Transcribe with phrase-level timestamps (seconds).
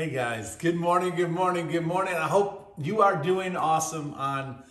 [0.00, 2.14] Hey guys, good morning, good morning, good morning.
[2.14, 4.62] I hope you are doing awesome on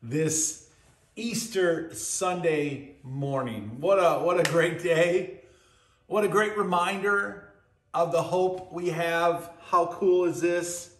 [0.00, 0.68] this
[1.16, 3.78] Easter Sunday morning.
[3.80, 5.40] What a what a great day.
[6.06, 7.48] What a great reminder
[7.94, 9.50] of the hope we have.
[9.70, 10.94] How cool is this?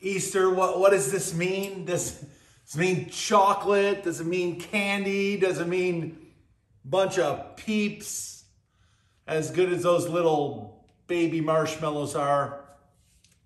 [0.00, 1.84] Easter, what, what does this mean?
[1.84, 2.24] Does
[2.64, 4.02] this mean chocolate?
[4.02, 5.36] Does it mean candy?
[5.36, 6.26] Does it mean
[6.84, 8.46] bunch of peeps?
[9.28, 12.65] As good as those little baby marshmallows are,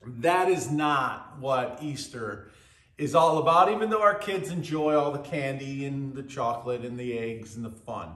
[0.07, 2.51] that is not what Easter
[2.97, 6.99] is all about, even though our kids enjoy all the candy and the chocolate and
[6.99, 8.11] the eggs and the fun.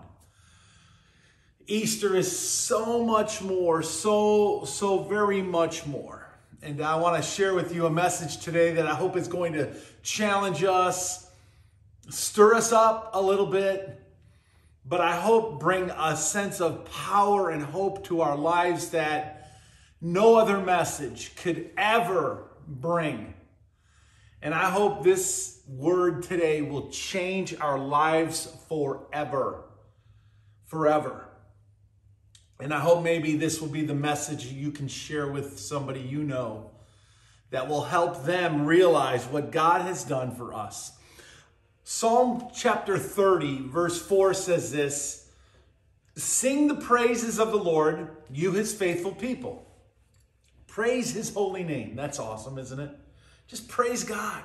[1.67, 6.29] Easter is so much more, so, so very much more.
[6.63, 9.55] And I want to share with you a message today that I hope is going
[9.55, 9.73] to
[10.03, 11.31] challenge us,
[12.11, 14.01] stir us up a little bit,
[14.87, 19.44] but I hope bring a sense of power and hope to our lives that
[20.05, 23.33] no other message could ever bring.
[24.43, 29.65] And I hope this word today will change our lives forever.
[30.67, 31.27] Forever.
[32.61, 36.23] And I hope maybe this will be the message you can share with somebody you
[36.23, 36.73] know
[37.51, 40.93] that will help them realize what God has done for us.
[41.83, 45.31] Psalm chapter 30, verse 4 says this
[46.15, 49.64] Sing the praises of the Lord, you his faithful people.
[50.75, 51.95] Praise his holy name.
[51.95, 52.91] That's awesome, isn't it?
[53.47, 54.43] Just praise God.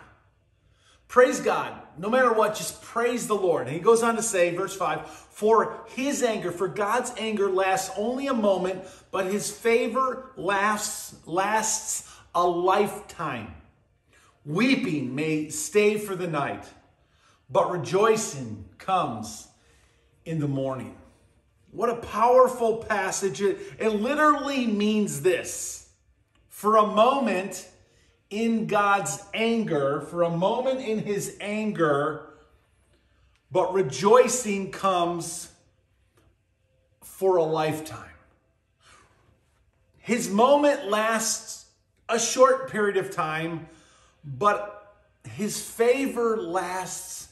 [1.07, 1.73] Praise God.
[1.97, 3.65] No matter what, just praise the Lord.
[3.65, 7.89] And he goes on to say, verse 5 For his anger, for God's anger lasts
[7.97, 13.55] only a moment, but his favor lasts, lasts a lifetime.
[14.45, 16.65] Weeping may stay for the night,
[17.49, 19.47] but rejoicing comes
[20.25, 20.95] in the morning.
[21.71, 23.41] What a powerful passage.
[23.41, 25.78] It, it literally means this
[26.59, 27.69] for a moment
[28.29, 32.33] in God's anger, for a moment in his anger,
[33.49, 35.53] but rejoicing comes
[37.01, 38.11] for a lifetime.
[39.99, 41.67] His moment lasts
[42.09, 43.69] a short period of time,
[44.25, 47.29] but his favor lasts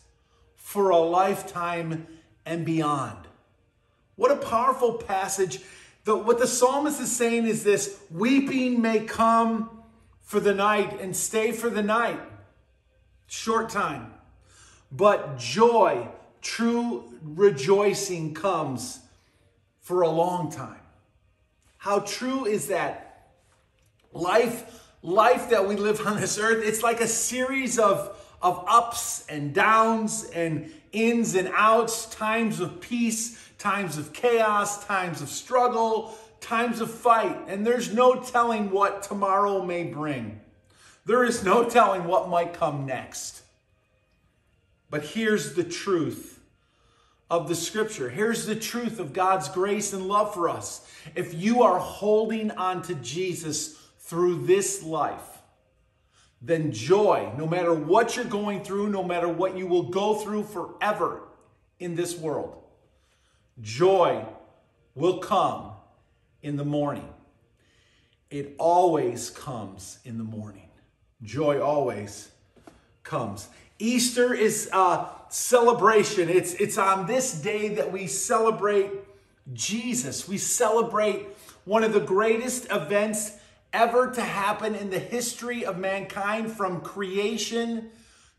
[0.56, 2.08] for a lifetime
[2.46, 3.28] and beyond.
[4.16, 5.60] What a powerful passage
[6.08, 9.70] the, what the psalmist is saying is this weeping may come
[10.22, 12.22] for the night and stay for the night,
[13.28, 14.14] short time.
[14.90, 16.08] But joy,
[16.42, 19.02] true rejoicing comes
[19.82, 20.80] for a long time.
[21.78, 23.34] How true is that?
[24.14, 29.26] Life, life that we live on this earth, it's like a series of, of ups
[29.28, 36.18] and downs and ins and outs, times of peace, times of chaos, times of struggle,
[36.40, 40.40] times of fight, and there's no telling what tomorrow may bring.
[41.06, 43.42] There is no telling what might come next.
[44.90, 46.40] But here's the truth
[47.30, 48.10] of the scripture.
[48.10, 50.90] Here's the truth of God's grace and love for us.
[51.16, 55.37] If you are holding on to Jesus through this life,
[56.42, 60.44] then joy, no matter what you're going through, no matter what you will go through
[60.44, 61.22] forever
[61.80, 62.64] in this world,
[63.62, 64.24] Joy
[64.94, 65.72] will come
[66.42, 67.10] in the morning.
[68.30, 70.70] It always comes in the morning.
[71.24, 72.30] Joy always
[73.04, 73.48] comes.
[73.80, 76.30] Easter is a celebration.
[76.30, 78.92] It's, it's on this day that we celebrate
[79.54, 80.28] Jesus.
[80.28, 81.26] We celebrate
[81.66, 83.37] one of the greatest events
[83.78, 87.92] ever to happen in the history of mankind from creation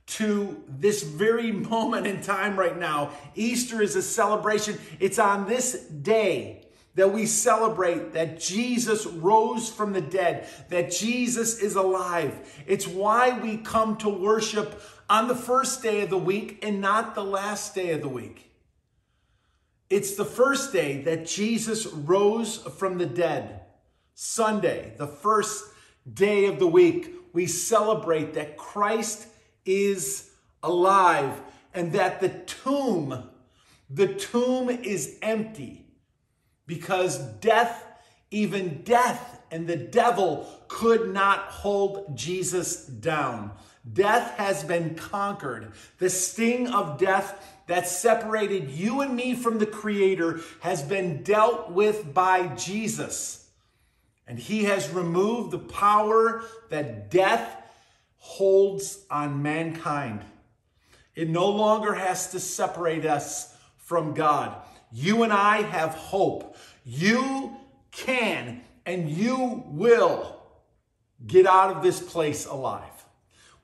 [0.05, 3.13] to this very moment in time right now.
[3.37, 4.77] Easter is a celebration.
[4.99, 6.65] It's on this day
[6.97, 12.35] that we celebrate that Jesus rose from the dead, that Jesus is alive.
[12.67, 17.15] It's why we come to worship on the first day of the week and not
[17.15, 18.51] the last day of the week.
[19.89, 23.58] It's the first day that Jesus rose from the dead.
[24.21, 25.65] Sunday, the first
[26.13, 29.29] day of the week, we celebrate that Christ
[29.65, 30.29] is
[30.61, 31.41] alive
[31.73, 33.31] and that the tomb,
[33.89, 35.87] the tomb is empty
[36.67, 37.85] because death,
[38.33, 43.53] even death and the devil could not hold Jesus down.
[43.93, 45.71] Death has been conquered.
[45.99, 51.71] The sting of death that separated you and me from the Creator has been dealt
[51.71, 53.38] with by Jesus.
[54.29, 57.57] And He has removed the power that death
[58.19, 60.25] holds on mankind.
[61.15, 64.55] It no longer has to separate us from God.
[64.93, 66.57] You and I have hope.
[66.85, 67.57] You
[67.91, 70.41] can and you will
[71.27, 72.83] get out of this place alive.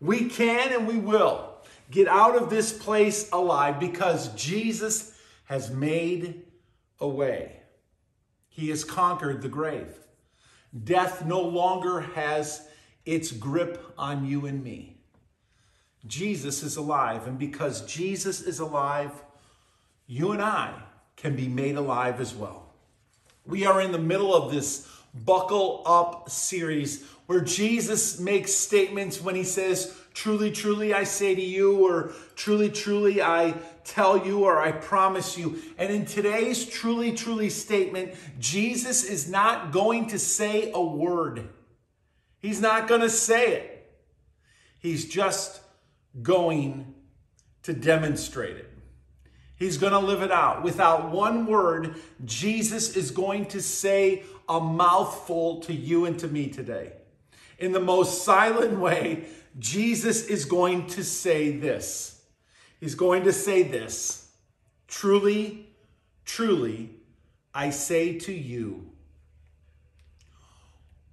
[0.01, 1.55] We can and we will
[1.91, 6.43] get out of this place alive because Jesus has made
[7.01, 7.61] a way.
[8.49, 9.95] He has conquered the grave.
[10.83, 12.67] Death no longer has
[13.07, 14.97] its grip on you and me.
[16.07, 19.13] Jesus is alive, and because Jesus is alive,
[20.07, 20.75] you and I
[21.17, 22.73] can be made alive as well.
[23.47, 29.35] We are in the middle of this Buckle Up series where Jesus makes statements when
[29.35, 34.61] he says, Truly, truly, I say to you, or truly, truly, I tell you, or
[34.61, 35.59] I promise you.
[35.79, 41.49] And in today's truly, truly statement, Jesus is not going to say a word.
[42.41, 43.93] He's not going to say it.
[44.81, 45.61] He's just
[46.23, 46.95] going
[47.63, 48.71] to demonstrate it.
[49.57, 50.63] He's going to live it out.
[50.63, 51.95] Without one word,
[52.25, 56.93] Jesus is going to say a mouthful to you and to me today.
[57.59, 59.27] In the most silent way,
[59.59, 62.14] Jesus is going to say this.
[62.81, 64.31] He's going to say this
[64.89, 65.67] Truly,
[66.25, 66.91] truly,
[67.55, 68.91] I say to you,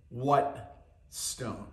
[0.09, 1.67] what stone?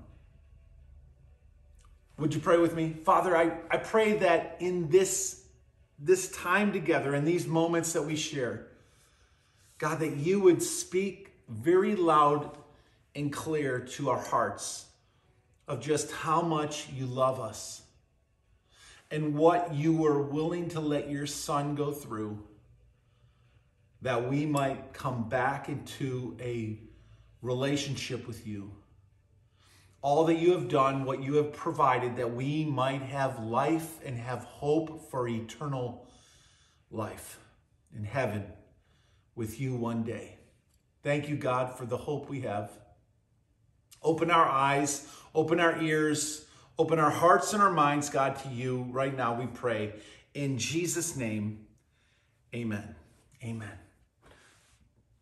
[2.19, 2.95] Would you pray with me?
[3.05, 5.45] Father, I, I pray that in this,
[5.99, 8.67] this time together, in these moments that we share,
[9.79, 12.57] God, that you would speak very loud
[13.15, 14.87] and clear to our hearts
[15.69, 17.83] of just how much you love us
[19.11, 22.43] and what you were willing to let your son go through
[24.03, 26.79] that we might come back into a
[27.43, 28.71] relationship with you.
[30.01, 34.17] All that you have done, what you have provided, that we might have life and
[34.17, 36.07] have hope for eternal
[36.91, 37.41] life
[37.97, 38.45] in heaven
[39.35, 40.39] with you one day.
[41.03, 42.71] Thank you, God, for the hope we have.
[44.03, 46.47] Open our eyes, open our ears,
[46.79, 49.95] open our hearts and our minds, God, to you right now, we pray.
[50.35, 51.67] In Jesus' name,
[52.55, 52.95] amen.
[53.43, 53.79] Amen.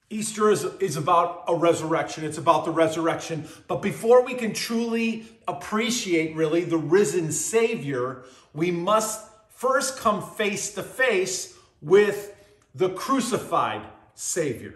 [0.08, 2.24] Easter is, is about a resurrection.
[2.24, 3.48] It's about the resurrection.
[3.66, 8.22] But before we can truly appreciate, really, the risen Savior,
[8.54, 12.34] we must first come face to face with
[12.74, 13.82] the crucified
[14.14, 14.74] Savior.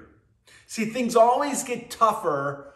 [0.67, 2.73] See, things always get tougher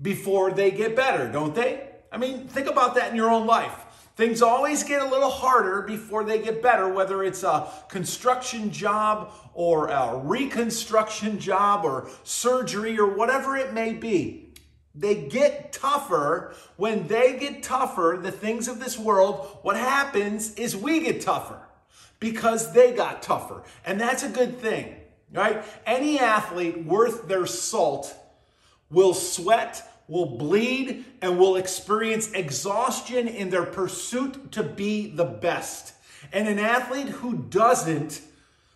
[0.00, 1.87] before they get better, don't they?
[2.10, 3.84] I mean, think about that in your own life.
[4.16, 9.32] Things always get a little harder before they get better, whether it's a construction job
[9.54, 14.52] or a reconstruction job or surgery or whatever it may be.
[14.92, 16.54] They get tougher.
[16.76, 21.60] When they get tougher, the things of this world, what happens is we get tougher
[22.18, 23.62] because they got tougher.
[23.84, 24.96] And that's a good thing,
[25.32, 25.62] right?
[25.86, 28.12] Any athlete worth their salt
[28.90, 35.92] will sweat, will bleed, and will experience exhaustion in their pursuit to be the best.
[36.32, 38.22] And an athlete who doesn't,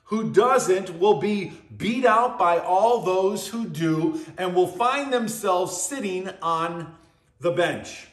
[0.05, 5.81] who doesn't, will be beat out by all those who do and will find themselves
[5.81, 6.95] sitting on
[7.41, 8.09] the bench.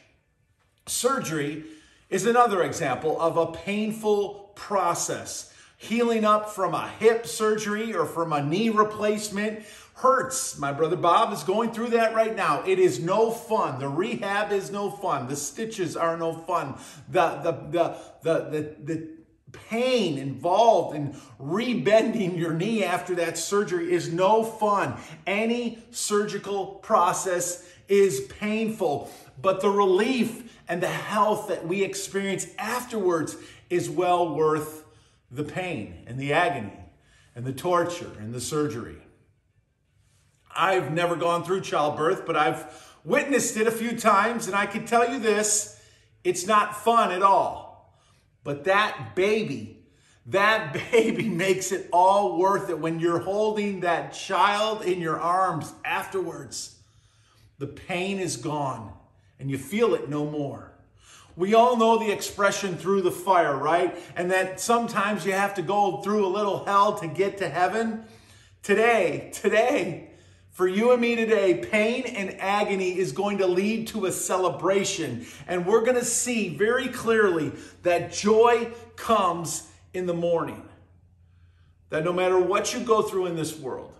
[0.86, 1.64] Surgery
[2.08, 5.52] is another example of a painful process.
[5.76, 9.62] Healing up from a hip surgery or from a knee replacement
[10.00, 10.58] hurts.
[10.58, 12.62] My brother Bob is going through that right now.
[12.66, 13.78] It is no fun.
[13.78, 15.28] The rehab is no fun.
[15.28, 16.78] The stitches are no fun.
[17.08, 19.08] The the the the the, the
[19.52, 24.96] pain involved in rebending your knee after that surgery is no fun.
[25.26, 29.10] Any surgical process is painful,
[29.42, 33.36] but the relief and the health that we experience afterwards
[33.68, 34.84] is well worth
[35.30, 36.72] the pain and the agony
[37.34, 38.96] and the torture and the surgery.
[40.54, 42.66] I've never gone through childbirth, but I've
[43.04, 45.80] witnessed it a few times, and I can tell you this
[46.24, 47.94] it's not fun at all.
[48.44, 49.84] But that baby,
[50.26, 55.72] that baby makes it all worth it when you're holding that child in your arms
[55.84, 56.76] afterwards.
[57.58, 58.92] The pain is gone,
[59.38, 60.72] and you feel it no more.
[61.36, 63.96] We all know the expression through the fire, right?
[64.16, 68.04] And that sometimes you have to go through a little hell to get to heaven.
[68.62, 70.09] Today, today,
[70.60, 75.24] for you and me today, pain and agony is going to lead to a celebration.
[75.48, 77.52] And we're going to see very clearly
[77.82, 80.62] that joy comes in the morning.
[81.88, 83.90] That no matter what you go through in this world,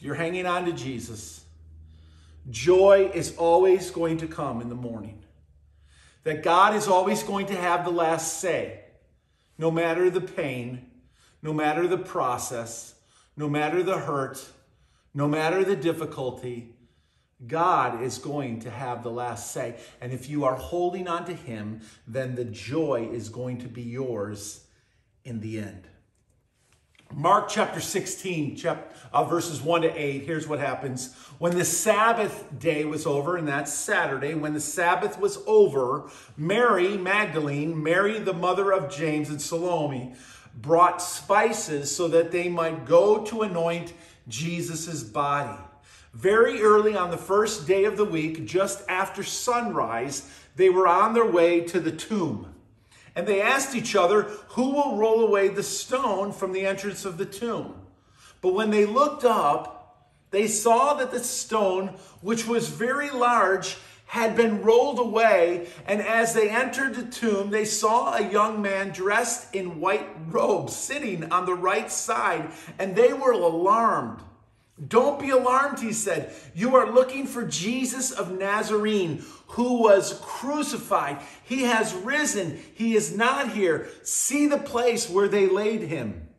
[0.00, 1.46] you're hanging on to Jesus,
[2.50, 5.22] joy is always going to come in the morning.
[6.24, 8.80] That God is always going to have the last say,
[9.56, 10.90] no matter the pain,
[11.40, 12.96] no matter the process,
[13.34, 14.46] no matter the hurt
[15.14, 16.74] no matter the difficulty,
[17.46, 19.76] God is going to have the last say.
[20.00, 23.82] And if you are holding on to Him, then the joy is going to be
[23.82, 24.66] yours
[25.24, 25.88] in the end.
[27.12, 31.12] Mark chapter 16, chapter, uh, verses 1 to 8, here's what happens.
[31.38, 36.96] When the Sabbath day was over, and that's Saturday, when the Sabbath was over, Mary
[36.96, 40.14] Magdalene, Mary the mother of James and Salome,
[40.54, 43.92] brought spices so that they might go to anoint
[44.28, 45.58] Jesus' body.
[46.12, 51.14] Very early on the first day of the week, just after sunrise, they were on
[51.14, 52.52] their way to the tomb.
[53.14, 57.18] And they asked each other, Who will roll away the stone from the entrance of
[57.18, 57.74] the tomb?
[58.40, 59.76] But when they looked up,
[60.30, 61.88] they saw that the stone,
[62.20, 63.76] which was very large,
[64.10, 65.68] had been rolled away.
[65.86, 70.74] And as they entered the tomb, they saw a young man dressed in white robes
[70.74, 74.20] sitting on the right side, and they were alarmed.
[74.88, 76.34] Don't be alarmed, he said.
[76.56, 81.18] You are looking for Jesus of Nazarene who was crucified.
[81.44, 82.58] He has risen.
[82.74, 83.90] He is not here.
[84.02, 86.30] See the place where they laid him.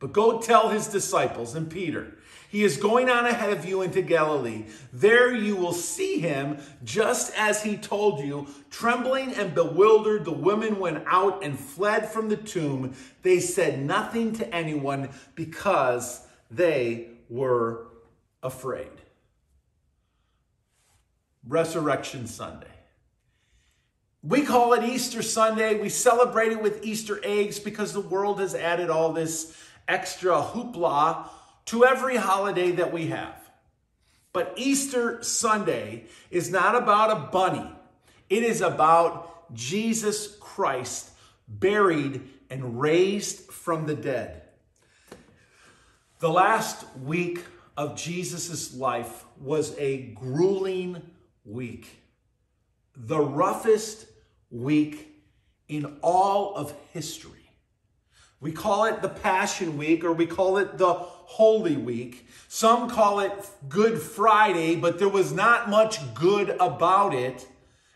[0.00, 2.16] But go tell his disciples and Peter.
[2.54, 4.66] He is going on ahead of you into Galilee.
[4.92, 8.46] There you will see him just as he told you.
[8.70, 12.94] Trembling and bewildered, the women went out and fled from the tomb.
[13.22, 17.88] They said nothing to anyone because they were
[18.40, 18.92] afraid.
[21.44, 22.68] Resurrection Sunday.
[24.22, 25.80] We call it Easter Sunday.
[25.80, 31.28] We celebrate it with Easter eggs because the world has added all this extra hoopla
[31.66, 33.38] to every holiday that we have.
[34.32, 37.70] But Easter Sunday is not about a bunny,
[38.28, 41.10] it is about Jesus Christ
[41.46, 44.42] buried and raised from the dead.
[46.18, 47.40] The last week
[47.76, 51.02] of Jesus' life was a grueling
[51.44, 51.88] week,
[52.96, 54.06] the roughest
[54.50, 55.14] week
[55.68, 57.30] in all of history.
[58.40, 62.26] We call it the Passion Week or we call it the Holy Week.
[62.48, 63.32] Some call it
[63.68, 67.46] Good Friday, but there was not much good about it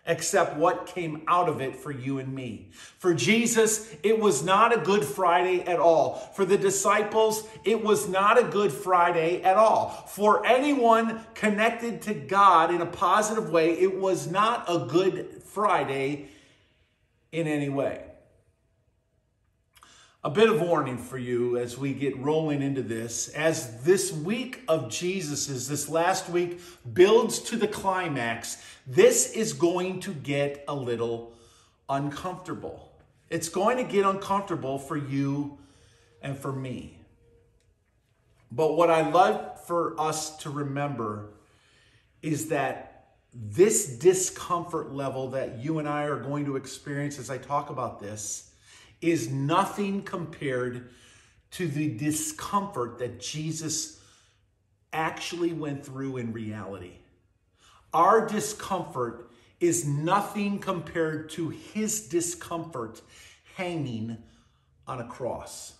[0.08, 2.70] except what came out of it for you and me.
[2.98, 6.14] For Jesus, it was not a Good Friday at all.
[6.34, 9.90] For the disciples, it was not a Good Friday at all.
[10.08, 16.28] For anyone connected to God in a positive way, it was not a Good Friday
[17.30, 18.07] in any way.
[20.28, 23.28] A bit of warning for you as we get rolling into this.
[23.28, 26.60] As this week of Jesus's, this last week,
[26.92, 31.32] builds to the climax, this is going to get a little
[31.88, 32.92] uncomfortable.
[33.30, 35.56] It's going to get uncomfortable for you
[36.20, 36.98] and for me.
[38.52, 41.30] But what I love for us to remember
[42.20, 47.38] is that this discomfort level that you and I are going to experience as I
[47.38, 48.47] talk about this
[49.00, 50.90] is nothing compared
[51.52, 54.00] to the discomfort that Jesus
[54.92, 56.92] actually went through in reality.
[57.92, 63.00] Our discomfort is nothing compared to his discomfort
[63.56, 64.18] hanging
[64.86, 65.74] on a cross.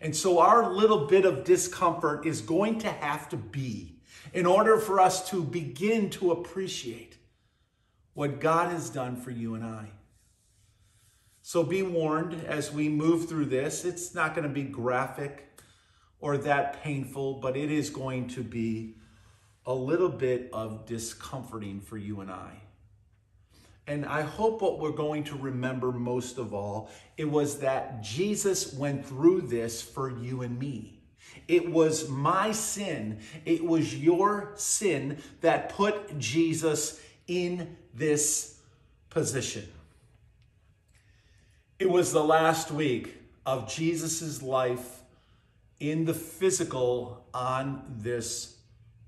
[0.00, 3.96] And so, our little bit of discomfort is going to have to be
[4.32, 7.16] in order for us to begin to appreciate
[8.14, 9.88] what God has done for you and I.
[11.46, 13.84] So be warned as we move through this.
[13.84, 15.60] It's not going to be graphic
[16.18, 18.94] or that painful, but it is going to be
[19.66, 22.62] a little bit of discomforting for you and I.
[23.86, 28.72] And I hope what we're going to remember most of all, it was that Jesus
[28.72, 31.02] went through this for you and me.
[31.46, 38.60] It was my sin, it was your sin that put Jesus in this
[39.10, 39.68] position.
[41.80, 45.02] It was the last week of Jesus' life
[45.80, 48.58] in the physical on this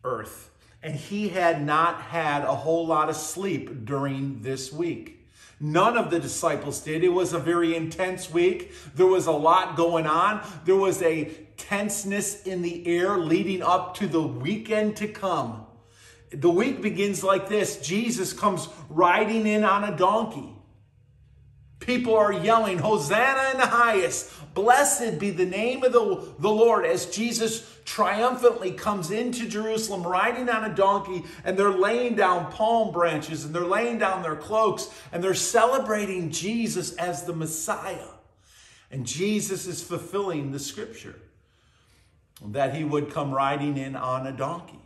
[0.02, 0.50] earth.
[0.82, 5.28] And he had not had a whole lot of sleep during this week.
[5.61, 7.04] None of the disciples did.
[7.04, 8.73] It was a very intense week.
[8.96, 10.44] There was a lot going on.
[10.64, 15.66] There was a tenseness in the air leading up to the weekend to come.
[16.30, 20.55] The week begins like this Jesus comes riding in on a donkey.
[21.80, 24.33] People are yelling, Hosanna in the highest.
[24.54, 30.49] Blessed be the name of the, the Lord as Jesus triumphantly comes into Jerusalem riding
[30.49, 34.88] on a donkey and they're laying down palm branches and they're laying down their cloaks
[35.12, 38.09] and they're celebrating Jesus as the Messiah.
[38.90, 41.16] And Jesus is fulfilling the scripture
[42.45, 44.86] that he would come riding in on a donkey.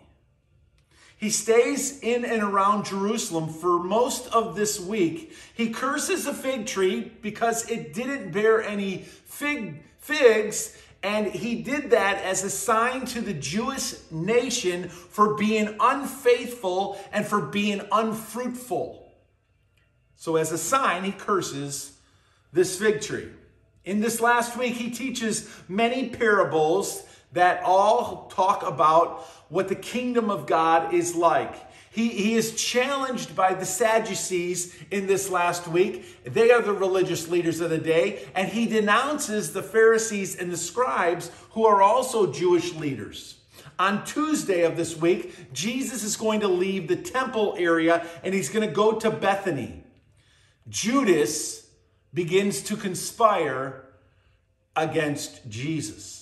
[1.21, 5.35] He stays in and around Jerusalem for most of this week.
[5.55, 11.91] He curses a fig tree because it didn't bear any fig figs, and he did
[11.91, 19.13] that as a sign to the Jewish nation for being unfaithful and for being unfruitful.
[20.17, 21.99] So, as a sign, he curses
[22.51, 23.29] this fig tree.
[23.85, 30.31] In this last week, he teaches many parables that all talk about what the kingdom
[30.31, 31.55] of God is like.
[31.93, 36.23] He, he is challenged by the Sadducees in this last week.
[36.25, 38.29] They are the religious leaders of the day.
[38.35, 43.39] And he denounces the Pharisees and the scribes, who are also Jewish leaders.
[43.81, 48.51] On Tuesday of this week, Jesus is going to leave the temple area and he's
[48.51, 49.83] going to go to Bethany.
[50.69, 51.67] Judas
[52.13, 53.87] begins to conspire
[54.77, 56.20] against Jesus.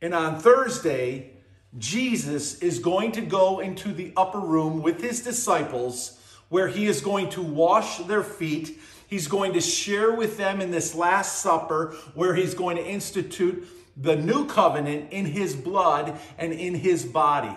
[0.00, 1.32] And on Thursday,
[1.78, 7.00] Jesus is going to go into the upper room with his disciples where he is
[7.00, 8.78] going to wash their feet.
[9.08, 13.66] He's going to share with them in this Last Supper where he's going to institute
[13.96, 17.56] the new covenant in his blood and in his body.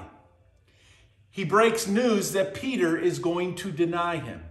[1.30, 4.44] He breaks news that Peter is going to deny him,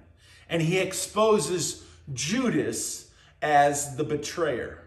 [0.49, 3.11] and he exposes Judas
[3.42, 4.85] as the betrayer.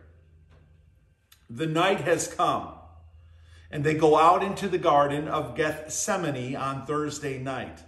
[1.50, 2.70] The night has come.
[3.72, 7.80] And they go out into the Garden of Gethsemane on Thursday night.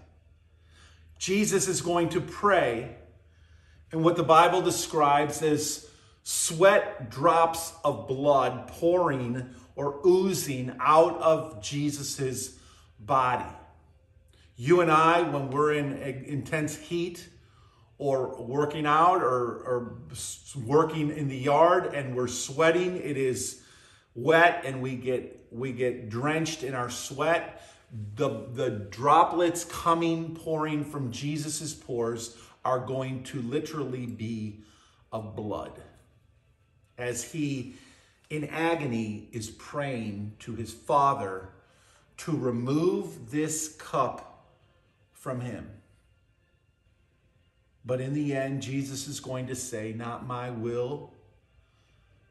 [1.19, 2.95] Jesus is going to pray
[3.91, 5.87] and what the Bible describes as
[6.23, 12.57] sweat drops of blood pouring or oozing out of Jesus's
[12.99, 13.49] body.
[14.55, 17.27] You and I, when we're in intense heat
[17.97, 19.97] or working out or, or
[20.65, 23.62] working in the yard and we're sweating, it is
[24.15, 27.61] wet and we get we get drenched in our sweat.
[28.15, 34.61] The the droplets coming pouring from Jesus's pores are going to literally be
[35.11, 35.81] of blood.
[36.97, 37.75] As he
[38.29, 41.49] in agony is praying to his father
[42.17, 44.47] to remove this cup
[45.11, 45.69] from him.
[47.85, 51.11] But in the end Jesus is going to say not my will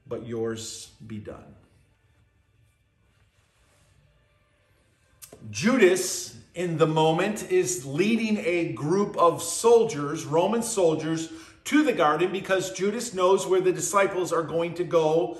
[0.04, 1.54] but yours be done
[5.50, 11.32] Judas, in the moment, is leading a group of soldiers, Roman soldiers,
[11.64, 15.38] to the garden because Judas knows where the disciples are going to go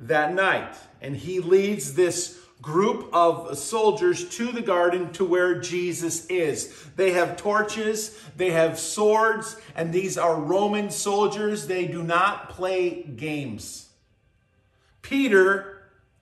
[0.00, 0.76] that night.
[1.00, 6.86] And he leads this group of soldiers to the garden to where Jesus is.
[6.96, 11.66] They have torches, they have swords, and these are Roman soldiers.
[11.66, 13.88] They do not play games.
[15.02, 15.73] Peter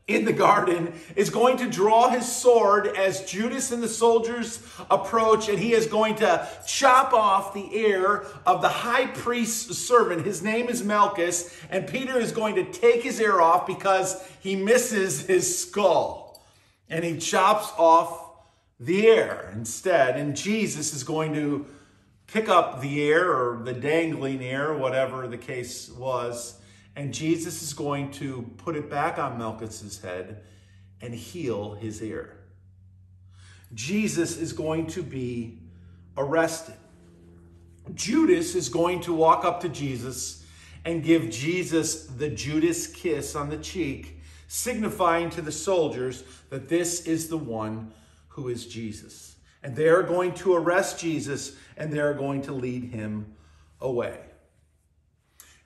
[0.08, 4.60] in the garden is going to draw his sword as Judas and the soldiers
[4.90, 10.26] approach, and he is going to chop off the ear of the high priest's servant.
[10.26, 14.56] His name is Malchus, and Peter is going to take his ear off because he
[14.56, 16.42] misses his skull.
[16.88, 18.30] And he chops off
[18.78, 20.18] the ear instead.
[20.18, 21.64] And Jesus is going to
[22.26, 26.58] pick up the ear or the dangling ear, whatever the case was
[26.94, 30.42] and Jesus is going to put it back on Malchus's head
[31.00, 32.36] and heal his ear.
[33.74, 35.58] Jesus is going to be
[36.16, 36.74] arrested.
[37.94, 40.44] Judas is going to walk up to Jesus
[40.84, 47.06] and give Jesus the Judas kiss on the cheek, signifying to the soldiers that this
[47.06, 47.92] is the one
[48.28, 49.36] who is Jesus.
[49.62, 53.34] And they are going to arrest Jesus and they are going to lead him
[53.80, 54.18] away.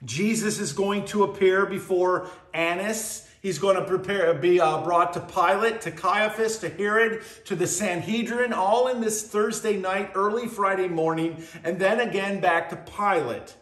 [0.07, 3.29] Jesus is going to appear before Annas.
[3.42, 7.66] He's going to prepare, be uh, brought to Pilate, to Caiaphas, to Herod, to the
[7.66, 13.55] Sanhedrin, all in this Thursday night, early Friday morning, and then again back to Pilate.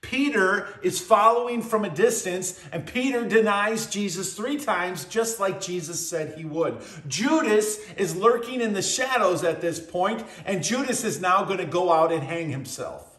[0.00, 6.08] Peter is following from a distance, and Peter denies Jesus three times, just like Jesus
[6.08, 6.78] said he would.
[7.06, 11.64] Judas is lurking in the shadows at this point, and Judas is now going to
[11.64, 13.18] go out and hang himself.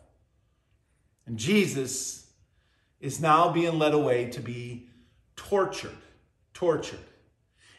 [1.26, 2.23] And Jesus
[3.04, 4.88] is now being led away to be
[5.36, 5.92] tortured.
[6.54, 7.00] Tortured.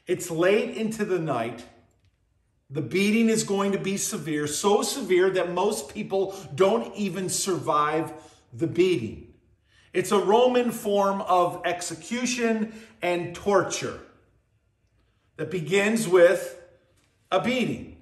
[0.07, 1.65] It's late into the night.
[2.69, 8.13] The beating is going to be severe, so severe that most people don't even survive
[8.53, 9.33] the beating.
[9.95, 14.01] It's a Roman form of execution and torture
[15.39, 16.61] that begins with
[17.33, 17.97] a beating.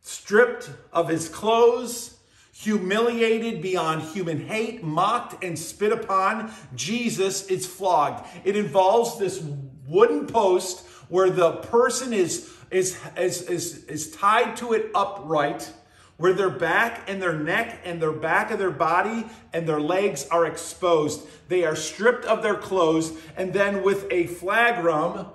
[0.00, 2.13] Stripped of his clothes,
[2.58, 8.24] Humiliated beyond human hate, mocked and spit upon, Jesus is flogged.
[8.44, 9.42] It involves this
[9.88, 15.68] wooden post where the person is, is, is, is, is tied to it upright,
[16.16, 20.28] where their back and their neck and their back of their body and their legs
[20.30, 21.26] are exposed.
[21.48, 25.28] They are stripped of their clothes, and then with a flagrum,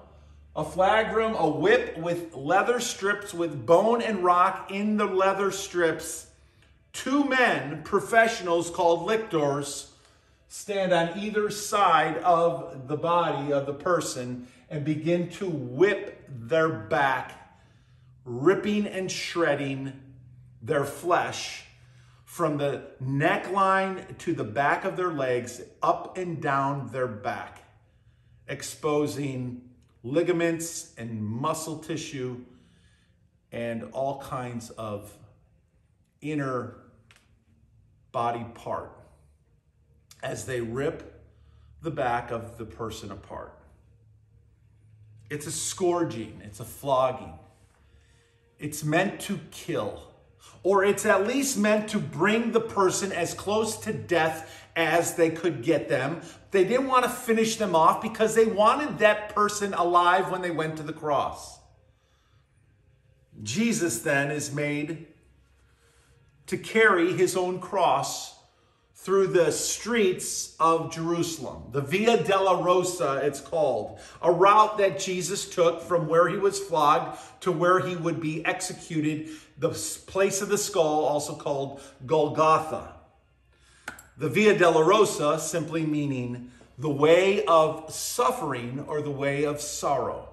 [0.56, 6.28] a flagrum, a whip with leather strips with bone and rock in the leather strips,
[6.94, 9.92] two men, professionals called lictors,
[10.48, 16.70] stand on either side of the body of the person and begin to whip their
[16.70, 17.58] back,
[18.26, 19.94] ripping and shredding
[20.62, 21.66] their flesh
[22.26, 27.64] from the neckline to the back of their legs, up and down their back,
[28.48, 29.62] exposing
[30.04, 32.40] ligaments and muscle tissue
[33.52, 35.12] and all kinds of
[36.22, 36.76] inner
[38.12, 38.92] body part
[40.22, 41.22] as they rip
[41.82, 43.58] the back of the person apart.
[45.30, 47.34] It's a scourging, it's a flogging.
[48.58, 50.12] It's meant to kill,
[50.64, 55.30] or it's at least meant to bring the person as close to death as they
[55.30, 56.22] could get them.
[56.52, 60.52] They didn't want to finish them off because they wanted that person alive when they
[60.52, 61.60] went to the cross.
[63.42, 65.08] Jesus then is made
[66.50, 68.36] to carry his own cross
[68.96, 71.64] through the streets of Jerusalem.
[71.72, 77.20] The Via Dolorosa, it's called, a route that Jesus took from where he was flogged
[77.42, 79.70] to where he would be executed, the
[80.08, 82.96] place of the skull, also called Golgotha.
[84.18, 90.30] The Via Dolorosa simply meaning the way of suffering or the way of sorrow.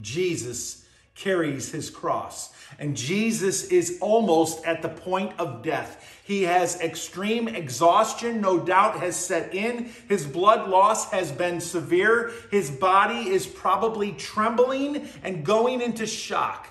[0.00, 0.83] Jesus
[1.14, 2.52] carries his cross.
[2.78, 6.20] And Jesus is almost at the point of death.
[6.24, 9.90] He has extreme exhaustion, no doubt, has set in.
[10.08, 12.32] His blood loss has been severe.
[12.50, 16.68] His body is probably trembling and going into shock.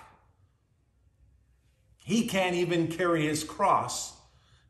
[2.04, 4.14] He can't even carry his cross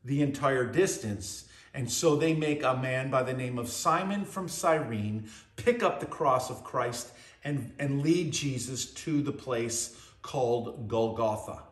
[0.04, 1.48] the entire distance.
[1.72, 5.98] And so they make a man by the name of Simon from Cyrene pick up
[5.98, 7.10] the cross of Christ
[7.44, 11.62] and, and lead Jesus to the place called Golgotha.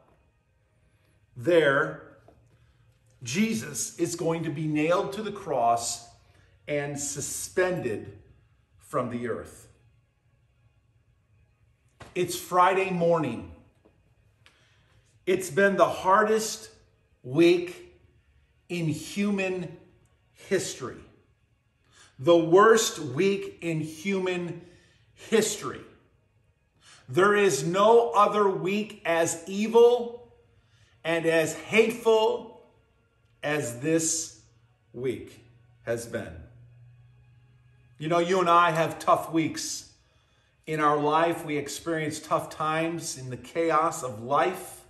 [1.36, 2.02] There,
[3.22, 6.08] Jesus is going to be nailed to the cross
[6.68, 8.18] and suspended
[8.78, 9.68] from the earth.
[12.14, 13.52] It's Friday morning.
[15.24, 16.70] It's been the hardest
[17.22, 17.96] week
[18.68, 19.76] in human
[20.34, 21.00] history,
[22.18, 24.60] the worst week in human
[25.28, 25.80] history.
[27.08, 30.32] There is no other week as evil
[31.04, 32.62] and as hateful
[33.42, 34.40] as this
[34.92, 35.44] week
[35.84, 36.32] has been.
[37.98, 39.92] You know, you and I have tough weeks
[40.66, 41.44] in our life.
[41.44, 44.80] We experience tough times in the chaos of life,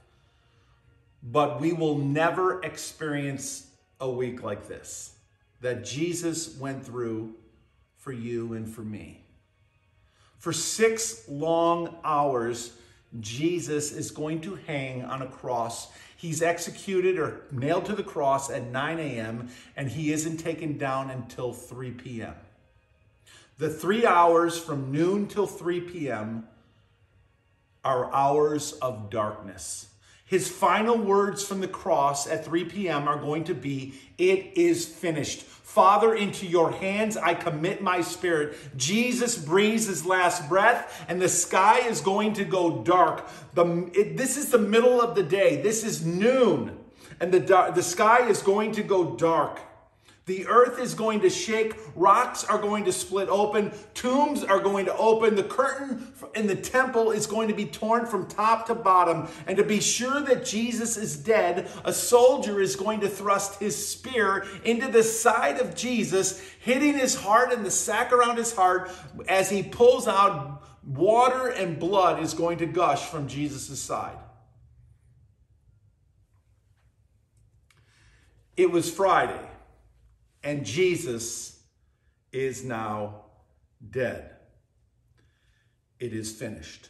[1.23, 3.67] but we will never experience
[4.01, 5.15] a week like this
[5.61, 7.35] that Jesus went through
[7.97, 9.22] for you and for me.
[10.43, 12.73] For six long hours,
[13.21, 15.87] Jesus is going to hang on a cross.
[16.17, 21.11] He's executed or nailed to the cross at 9 a.m., and he isn't taken down
[21.11, 22.35] until 3 p.m.
[23.59, 26.49] The three hours from noon till 3 p.m.
[27.85, 29.91] are hours of darkness.
[30.27, 33.07] His final words from the cross at 3 p.m.
[33.07, 35.45] are going to be, It is finished.
[35.73, 38.59] Father, into your hands I commit my spirit.
[38.77, 43.27] Jesus breathes his last breath, and the sky is going to go dark.
[43.55, 45.63] The, it, this is the middle of the day.
[45.63, 46.79] This is noon,
[47.21, 49.61] and the, the sky is going to go dark.
[50.25, 54.85] The earth is going to shake, rocks are going to split open, tombs are going
[54.87, 58.75] to open, the curtain in the temple is going to be torn from top to
[58.77, 59.27] bottom.
[59.49, 63.89] And to be sure that Jesus is dead, a soldier is going to thrust his
[63.89, 68.93] spear into the side of Jesus, hitting his heart and the sack around his heart
[69.29, 74.19] as he pulls out water and blood is going to gush from Jesus' side.
[78.57, 79.49] It was Friday
[80.43, 81.61] and Jesus
[82.33, 83.23] is now
[83.91, 84.31] dead.
[85.99, 86.89] It is finished.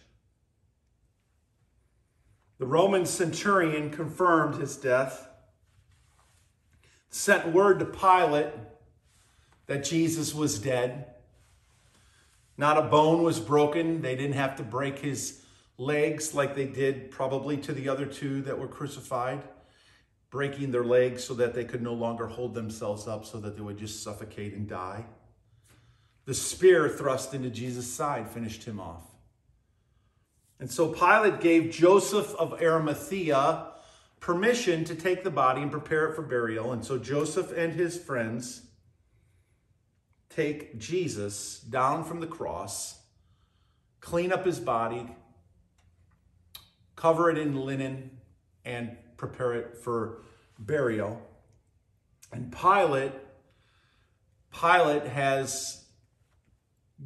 [2.59, 5.29] The Roman centurion confirmed his death,
[7.11, 8.53] sent word to Pilate
[9.67, 11.07] that Jesus was dead.
[12.57, 14.03] Not a bone was broken.
[14.03, 15.43] They didn't have to break his
[15.77, 19.43] legs like they did probably to the other two that were crucified.
[20.33, 23.63] Breaking their legs so that they could no longer hold themselves up so that they
[23.63, 25.05] would just suffocate and die.
[26.25, 29.05] The spear thrust into Jesus' side finished him off.
[30.59, 33.73] And so Pilate gave Joseph of Arimathea
[34.21, 36.73] permission to take the body and prepare it for burial.
[36.73, 38.63] And so Joseph and his friends
[40.31, 43.01] take Jesus down from the cross,
[44.01, 45.15] clean up his body,
[46.97, 48.19] cover it in linen,
[48.65, 50.19] and prepare it for
[50.59, 51.23] burial.
[52.33, 53.13] And Pilate,
[54.53, 55.85] Pilate has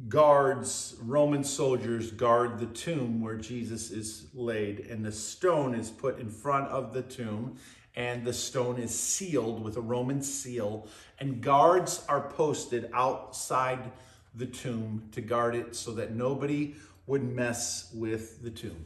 [0.09, 6.17] guards, Roman soldiers guard the tomb where Jesus is laid, and the stone is put
[6.17, 7.57] in front of the tomb,
[7.95, 10.87] and the stone is sealed with a Roman seal,
[11.19, 13.91] and guards are posted outside
[14.33, 16.73] the tomb to guard it so that nobody
[17.05, 18.85] would mess with the tomb.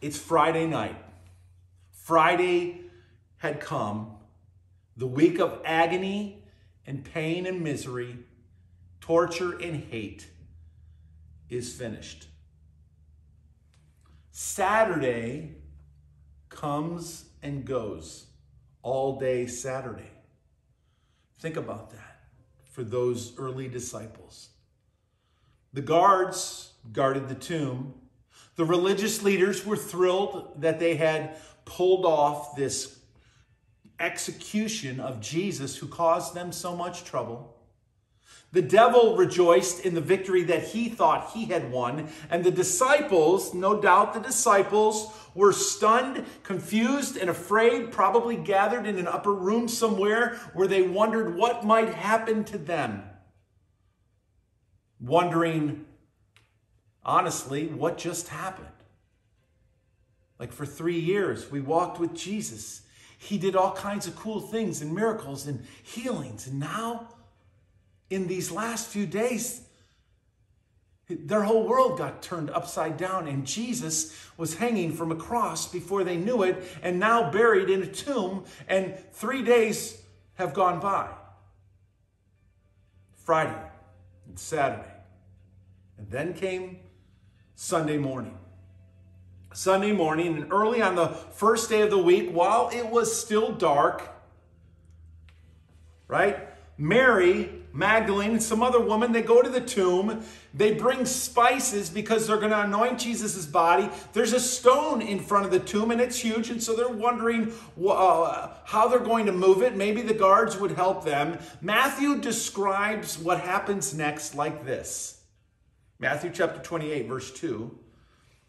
[0.00, 0.96] It's Friday night.
[2.10, 2.80] Friday
[3.36, 4.16] had come,
[4.96, 6.42] the week of agony
[6.84, 8.18] and pain and misery,
[9.00, 10.26] torture and hate
[11.48, 12.26] is finished.
[14.32, 15.54] Saturday
[16.48, 18.26] comes and goes
[18.82, 20.10] all day Saturday.
[21.38, 22.24] Think about that
[22.72, 24.48] for those early disciples.
[25.72, 27.94] The guards guarded the tomb
[28.60, 31.38] the religious leaders were thrilled that they had
[31.70, 32.98] pulled off this
[34.00, 37.56] execution of Jesus who caused them so much trouble.
[38.52, 42.08] The devil rejoiced in the victory that he thought he had won.
[42.28, 48.98] And the disciples, no doubt the disciples, were stunned, confused, and afraid, probably gathered in
[48.98, 53.04] an upper room somewhere where they wondered what might happen to them.
[54.98, 55.86] Wondering
[57.04, 58.79] honestly, what just happened?
[60.40, 62.80] Like for three years, we walked with Jesus.
[63.18, 66.46] He did all kinds of cool things and miracles and healings.
[66.46, 67.08] And now,
[68.08, 69.60] in these last few days,
[71.08, 76.04] their whole world got turned upside down, and Jesus was hanging from a cross before
[76.04, 80.00] they knew it, and now buried in a tomb, and three days
[80.34, 81.10] have gone by.
[83.12, 83.60] Friday
[84.26, 84.88] and Saturday.
[85.98, 86.78] And then came
[87.56, 88.39] Sunday morning.
[89.52, 93.52] Sunday morning, and early on the first day of the week, while it was still
[93.52, 94.08] dark,
[96.08, 96.48] right?
[96.78, 100.24] Mary Magdalene and some other woman, they go to the tomb.
[100.52, 103.88] They bring spices because they're going to anoint Jesus' body.
[104.12, 106.50] There's a stone in front of the tomb and it's huge.
[106.50, 107.52] And so they're wondering
[107.86, 109.76] uh, how they're going to move it.
[109.76, 111.38] Maybe the guards would help them.
[111.60, 115.20] Matthew describes what happens next like this
[115.98, 117.78] Matthew chapter 28, verse 2.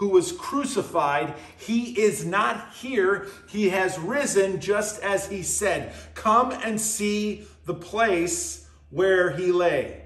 [0.00, 1.34] who was crucified.
[1.58, 5.92] He is not here, he has risen just as he said.
[6.14, 10.00] Come and see the place where he lay.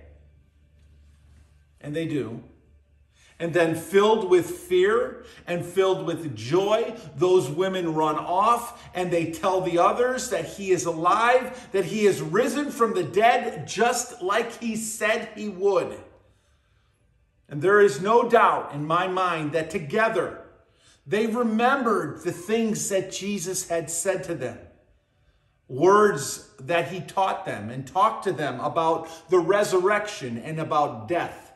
[1.80, 2.42] And they do.
[3.38, 9.30] And then, filled with fear and filled with joy, those women run off and they
[9.30, 14.22] tell the others that he is alive, that he is risen from the dead, just
[14.22, 15.96] like he said he would.
[17.48, 20.40] And there is no doubt in my mind that together
[21.06, 24.58] they remembered the things that Jesus had said to them,
[25.68, 31.53] words that he taught them and talked to them about the resurrection and about death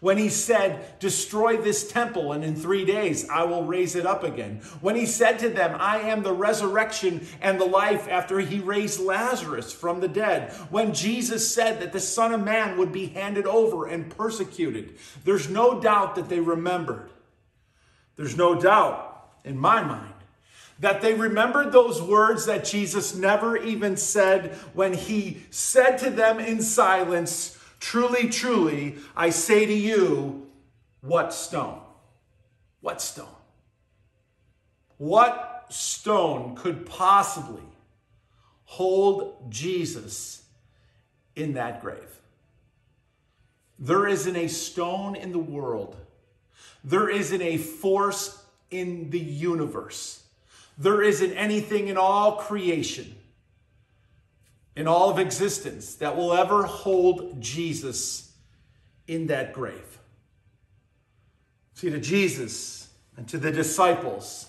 [0.00, 4.24] when he said, Destroy this temple, and in three days I will raise it up
[4.24, 4.60] again.
[4.80, 9.00] When he said to them, I am the resurrection and the life, after he raised
[9.00, 10.52] Lazarus from the dead.
[10.70, 14.96] When Jesus said that the Son of Man would be handed over and persecuted.
[15.24, 17.10] There's no doubt that they remembered.
[18.16, 20.14] There's no doubt in my mind
[20.80, 26.40] that they remembered those words that Jesus never even said when he said to them
[26.40, 30.46] in silence, Truly, truly, I say to you,
[31.00, 31.80] what stone?
[32.80, 33.26] What stone?
[34.98, 37.62] What stone could possibly
[38.64, 40.44] hold Jesus
[41.34, 42.20] in that grave?
[43.78, 45.96] There isn't a stone in the world.
[46.84, 50.22] There isn't a force in the universe
[50.78, 53.14] There isn't anything in all creation,
[54.80, 58.32] in all of existence, that will ever hold Jesus
[59.06, 59.98] in that grave.
[61.74, 64.48] See, to Jesus and to the disciples,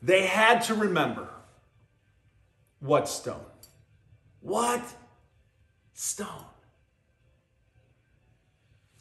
[0.00, 1.28] they had to remember
[2.78, 3.44] what stone?
[4.38, 4.80] What
[5.92, 6.28] stone?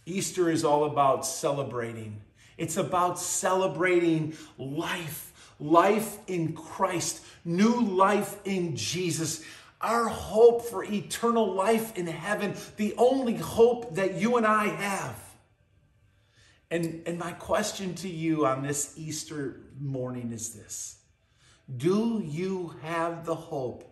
[0.08, 2.20] Easter is all about celebrating.
[2.58, 9.44] It's about celebrating life life in Christ, new life in Jesus,
[9.84, 15.20] our hope for eternal life in heaven, the only hope that you and I have.
[16.72, 20.98] And, and my question to you on this Easter morning is this
[21.78, 23.84] Do you have the hope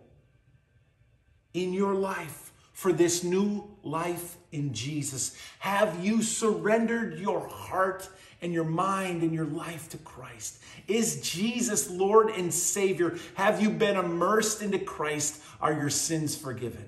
[1.54, 5.36] in your life for this new life in Jesus?
[5.58, 8.08] Have you surrendered your heart
[8.40, 10.62] and your mind and your life to Christ?
[10.88, 13.16] Is Jesus Lord and Savior?
[13.34, 15.42] Have you been immersed into Christ?
[15.60, 16.86] Are your sins forgiven?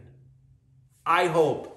[1.06, 1.70] I hope.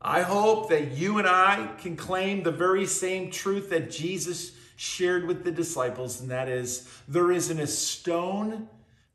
[0.00, 5.26] I hope that you and I can claim the very same truth that Jesus shared
[5.28, 8.68] with the disciples, and that is there isn't a stone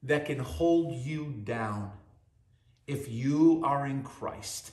[0.04, 1.92] that can hold you down
[2.86, 4.72] if you are in Christ.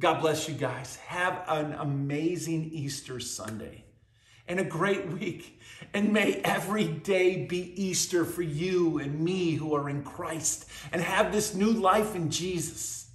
[0.00, 0.96] God bless you guys.
[1.06, 3.84] Have an amazing Easter Sunday
[4.48, 5.60] and a great week.
[5.92, 11.00] And may every day be Easter for you and me who are in Christ and
[11.00, 13.08] have this new life in Jesus.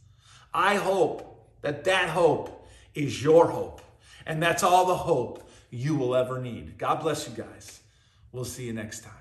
[0.54, 3.82] I hope that that hope is your hope.
[4.26, 6.78] And that's all the hope you will ever need.
[6.78, 7.82] God bless you guys.
[8.32, 9.19] We'll see you next time.